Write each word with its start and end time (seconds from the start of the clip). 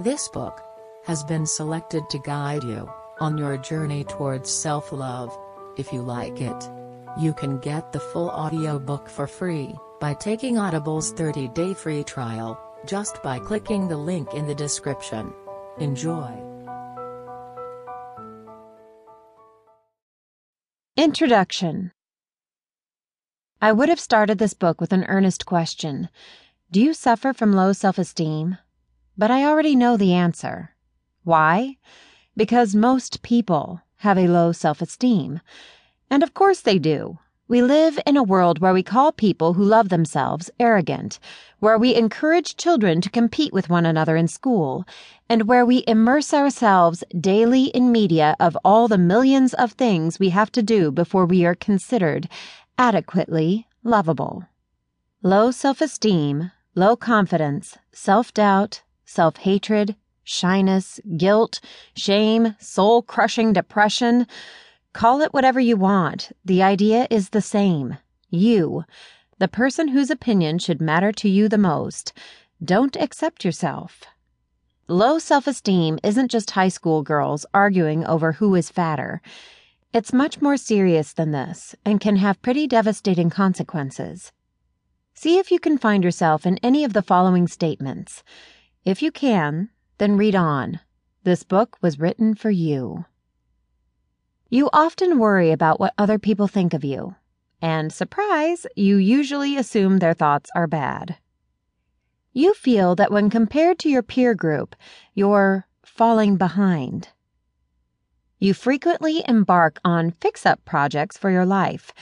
This 0.00 0.28
book 0.28 0.62
has 1.06 1.24
been 1.24 1.44
selected 1.44 2.08
to 2.10 2.20
guide 2.20 2.62
you 2.62 2.88
on 3.18 3.36
your 3.36 3.56
journey 3.58 4.04
towards 4.04 4.48
self-love. 4.48 5.36
If 5.76 5.92
you 5.92 6.02
like 6.02 6.40
it, 6.40 6.70
you 7.18 7.34
can 7.34 7.58
get 7.58 7.90
the 7.90 7.98
full 7.98 8.30
audiobook 8.30 9.08
for 9.08 9.26
free 9.26 9.74
by 9.98 10.14
taking 10.14 10.56
Audible's 10.56 11.12
30-day 11.14 11.74
free 11.74 12.04
trial, 12.04 12.56
just 12.86 13.20
by 13.24 13.40
clicking 13.40 13.88
the 13.88 13.96
link 13.96 14.34
in 14.34 14.46
the 14.46 14.54
description. 14.54 15.32
Enjoy. 15.80 16.30
Introduction 20.96 21.90
I 23.60 23.72
would 23.72 23.88
have 23.88 23.98
started 23.98 24.38
this 24.38 24.54
book 24.54 24.80
with 24.80 24.92
an 24.92 25.06
earnest 25.08 25.44
question 25.44 26.08
Do 26.70 26.80
you 26.80 26.94
suffer 26.94 27.32
from 27.32 27.52
low 27.52 27.72
self 27.72 27.98
esteem? 27.98 28.58
But 29.18 29.32
I 29.32 29.44
already 29.44 29.74
know 29.74 29.96
the 29.96 30.14
answer. 30.14 30.76
Why? 31.24 31.76
Because 32.36 32.76
most 32.76 33.20
people 33.22 33.82
have 33.96 34.16
a 34.16 34.28
low 34.28 34.52
self 34.52 34.80
esteem. 34.80 35.40
And 36.08 36.22
of 36.22 36.34
course 36.34 36.60
they 36.60 36.78
do. 36.78 37.18
We 37.48 37.60
live 37.60 37.98
in 38.06 38.16
a 38.16 38.22
world 38.22 38.60
where 38.60 38.72
we 38.72 38.82
call 38.82 39.10
people 39.10 39.54
who 39.54 39.64
love 39.64 39.88
themselves 39.88 40.50
arrogant, 40.60 41.18
where 41.58 41.78
we 41.78 41.96
encourage 41.96 42.56
children 42.56 43.00
to 43.00 43.10
compete 43.10 43.52
with 43.52 43.68
one 43.68 43.86
another 43.86 44.16
in 44.16 44.28
school, 44.28 44.84
and 45.28 45.48
where 45.48 45.66
we 45.66 45.82
immerse 45.88 46.32
ourselves 46.32 47.02
daily 47.18 47.64
in 47.64 47.90
media 47.90 48.36
of 48.38 48.56
all 48.64 48.86
the 48.86 48.98
millions 48.98 49.52
of 49.54 49.72
things 49.72 50.20
we 50.20 50.28
have 50.28 50.52
to 50.52 50.62
do 50.62 50.92
before 50.92 51.26
we 51.26 51.44
are 51.44 51.54
considered 51.56 52.28
adequately 52.76 53.66
lovable. 53.82 54.44
Low 55.22 55.50
self 55.50 55.80
esteem, 55.80 56.52
low 56.76 56.94
confidence, 56.94 57.78
self 57.90 58.32
doubt, 58.32 58.82
self 59.08 59.38
hatred, 59.38 59.96
shyness, 60.22 61.00
guilt, 61.16 61.60
shame, 61.96 62.54
soul 62.60 63.00
crushing 63.02 63.54
depression. 63.54 64.26
Call 64.92 65.22
it 65.22 65.32
whatever 65.32 65.58
you 65.58 65.76
want. 65.76 66.30
The 66.44 66.62
idea 66.62 67.06
is 67.10 67.30
the 67.30 67.40
same. 67.40 67.96
You, 68.28 68.84
the 69.38 69.48
person 69.48 69.88
whose 69.88 70.10
opinion 70.10 70.58
should 70.58 70.82
matter 70.82 71.10
to 71.12 71.28
you 71.28 71.48
the 71.48 71.56
most, 71.56 72.12
don't 72.62 72.96
accept 72.96 73.46
yourself. 73.46 74.02
Low 74.88 75.18
self 75.18 75.46
esteem 75.46 75.98
isn't 76.02 76.30
just 76.30 76.50
high 76.50 76.68
school 76.68 77.02
girls 77.02 77.46
arguing 77.54 78.04
over 78.04 78.32
who 78.32 78.54
is 78.54 78.70
fatter. 78.70 79.22
It's 79.94 80.12
much 80.12 80.42
more 80.42 80.58
serious 80.58 81.14
than 81.14 81.32
this 81.32 81.74
and 81.82 81.98
can 81.98 82.16
have 82.16 82.42
pretty 82.42 82.66
devastating 82.66 83.30
consequences. 83.30 84.32
See 85.14 85.38
if 85.38 85.50
you 85.50 85.58
can 85.58 85.78
find 85.78 86.04
yourself 86.04 86.44
in 86.44 86.58
any 86.58 86.84
of 86.84 86.92
the 86.92 87.02
following 87.02 87.48
statements. 87.48 88.22
If 88.88 89.02
you 89.02 89.12
can, 89.12 89.68
then 89.98 90.16
read 90.16 90.34
on. 90.34 90.80
This 91.22 91.42
book 91.42 91.76
was 91.82 91.98
written 91.98 92.34
for 92.34 92.48
you. 92.48 93.04
You 94.48 94.70
often 94.72 95.18
worry 95.18 95.52
about 95.52 95.78
what 95.78 95.92
other 95.98 96.18
people 96.18 96.48
think 96.48 96.72
of 96.72 96.82
you. 96.82 97.14
And 97.60 97.92
surprise, 97.92 98.66
you 98.76 98.96
usually 98.96 99.58
assume 99.58 99.98
their 99.98 100.14
thoughts 100.14 100.48
are 100.56 100.66
bad. 100.66 101.18
You 102.32 102.54
feel 102.54 102.94
that 102.94 103.12
when 103.12 103.28
compared 103.28 103.78
to 103.80 103.90
your 103.90 104.02
peer 104.02 104.34
group, 104.34 104.74
you're 105.12 105.66
falling 105.84 106.38
behind. 106.38 107.10
You 108.38 108.54
frequently 108.54 109.22
embark 109.28 109.80
on 109.84 110.12
fix 110.12 110.46
up 110.46 110.64
projects 110.64 111.18
for 111.18 111.30
your 111.30 111.44
life 111.44 111.92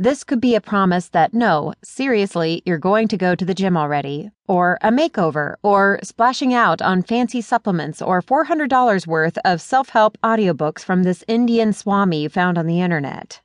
this 0.00 0.24
could 0.24 0.40
be 0.40 0.54
a 0.54 0.62
promise 0.62 1.10
that 1.10 1.34
no, 1.34 1.74
seriously, 1.82 2.62
you're 2.64 2.78
going 2.78 3.06
to 3.06 3.18
go 3.18 3.34
to 3.34 3.44
the 3.44 3.52
gym 3.52 3.76
already, 3.76 4.30
or 4.48 4.78
a 4.80 4.90
makeover, 4.90 5.56
or 5.62 6.00
splashing 6.02 6.54
out 6.54 6.80
on 6.80 7.02
fancy 7.02 7.42
supplements, 7.42 8.00
or 8.00 8.22
$400 8.22 9.06
worth 9.06 9.36
of 9.44 9.60
self 9.60 9.90
help 9.90 10.16
audiobooks 10.22 10.82
from 10.82 11.02
this 11.02 11.22
Indian 11.28 11.74
Swami 11.74 12.22
you 12.22 12.30
found 12.30 12.56
on 12.56 12.66
the 12.66 12.80
internet. 12.80 13.42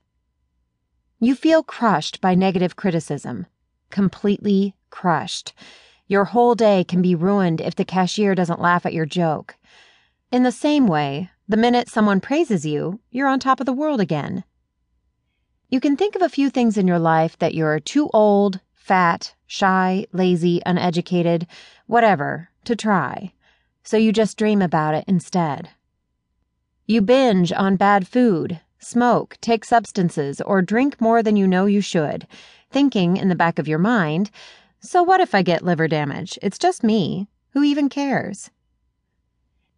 You 1.19 1.35
feel 1.35 1.62
crushed 1.62 2.22
by 2.22 2.35
negative 2.35 2.78
criticism. 2.78 3.47
Completely 3.90 4.75
crushed. 4.90 5.53
Your 6.08 6.24
whole 6.24 6.56
day 6.56 6.85
can 6.85 7.02
be 7.02 7.16
ruined 7.16 7.59
if 7.59 7.75
the 7.75 7.84
cashier 7.84 8.34
doesn't 8.34 8.62
laugh 8.62 8.85
at 8.85 8.94
your 8.94 9.06
joke. 9.06 9.58
In 10.31 10.44
the 10.44 10.53
same 10.53 10.88
way, 10.88 11.31
the 11.50 11.58
minute 11.58 11.90
someone 11.90 12.22
praises 12.22 12.66
you, 12.66 13.02
you're 13.12 13.28
on 13.28 13.41
top 13.41 13.59
of 13.59 13.66
the 13.66 13.74
world 13.74 14.00
again. 14.00 14.46
You 15.75 15.81
can 15.81 15.97
think 15.97 16.16
of 16.16 16.22
a 16.22 16.30
few 16.30 16.50
things 16.50 16.78
in 16.78 16.88
your 16.88 17.00
life 17.00 17.38
that 17.40 17.53
you're 17.53 17.81
too 17.81 18.09
old, 18.13 18.62
fat, 18.75 19.36
shy, 19.46 20.08
lazy, 20.13 20.62
uneducated, 20.66 21.47
whatever, 21.86 22.47
to 22.63 22.78
try. 22.78 23.34
So 23.84 23.97
you 23.97 24.14
just 24.14 24.38
dream 24.38 24.62
about 24.62 24.94
it 24.94 25.03
instead. 25.06 25.72
You 26.85 27.02
binge 27.02 27.52
on 27.52 27.75
bad 27.75 28.08
food, 28.08 28.62
smoke, 28.80 29.38
take 29.41 29.66
substances, 29.66 30.40
or 30.40 30.62
drink 30.62 31.02
more 31.02 31.22
than 31.22 31.35
you 31.35 31.46
know 31.46 31.66
you 31.66 31.81
should, 31.81 32.25
thinking 32.72 33.18
in 33.18 33.28
the 33.28 33.35
back 33.35 33.59
of 33.59 33.68
your 33.68 33.78
mind, 33.78 34.31
so 34.80 35.03
what 35.03 35.19
if 35.19 35.35
I 35.35 35.41
get 35.41 35.66
liver 35.66 35.90
damage? 35.90 36.40
It's 36.41 36.58
just 36.58 36.85
me. 36.85 37.28
Who 37.50 37.64
even 37.64 37.90
cares? 37.90 38.50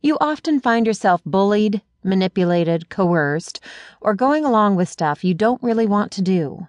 You 0.03 0.19
often 0.22 0.59
find 0.59 0.86
yourself 0.86 1.24
bullied, 1.25 1.81
manipulated, 2.07 2.90
coerced, 2.90 3.59
or 4.01 4.16
going 4.16 4.45
along 4.45 4.75
with 4.75 4.90
stuff 4.90 5.23
you 5.23 5.34
don't 5.34 5.62
really 5.62 5.85
want 5.85 6.12
to 6.13 6.22
do. 6.22 6.68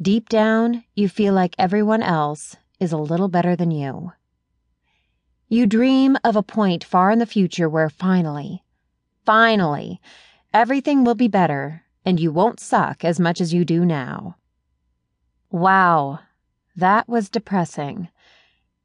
Deep 0.00 0.28
down, 0.28 0.84
you 0.94 1.08
feel 1.08 1.32
like 1.32 1.54
everyone 1.58 2.02
else 2.02 2.56
is 2.78 2.92
a 2.92 2.98
little 2.98 3.28
better 3.28 3.56
than 3.56 3.70
you. 3.70 4.12
You 5.48 5.66
dream 5.66 6.18
of 6.22 6.36
a 6.36 6.42
point 6.42 6.84
far 6.84 7.10
in 7.10 7.18
the 7.18 7.26
future 7.26 7.68
where 7.68 7.88
finally, 7.88 8.62
finally, 9.24 10.00
everything 10.52 11.02
will 11.02 11.14
be 11.14 11.28
better 11.28 11.82
and 12.04 12.20
you 12.20 12.30
won't 12.30 12.60
suck 12.60 13.04
as 13.04 13.18
much 13.18 13.40
as 13.40 13.54
you 13.54 13.64
do 13.64 13.84
now. 13.84 14.36
Wow, 15.50 16.20
that 16.76 17.08
was 17.08 17.28
depressing. 17.28 18.08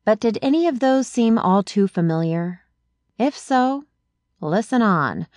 But 0.06 0.20
did 0.20 0.40
any 0.42 0.68
of 0.68 0.80
those 0.80 1.08
seem 1.08 1.38
all 1.38 1.62
too 1.62 1.88
familiar? 1.88 2.62
If 3.20 3.38
so, 3.38 3.84
listen 4.42 4.82
on. 4.82 5.28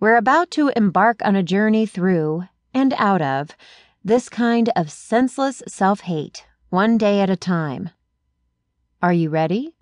We're 0.00 0.16
about 0.16 0.50
to 0.52 0.72
embark 0.74 1.20
on 1.24 1.36
a 1.36 1.42
journey 1.42 1.86
through 1.86 2.44
and 2.72 2.94
out 2.96 3.20
of 3.20 3.50
this 4.02 4.28
kind 4.28 4.70
of 4.74 4.90
senseless 4.90 5.62
self 5.68 6.00
hate, 6.00 6.46
one 6.70 6.96
day 6.96 7.20
at 7.20 7.28
a 7.30 7.36
time. 7.36 7.90
Are 9.02 9.12
you 9.12 9.28
ready? 9.28 9.74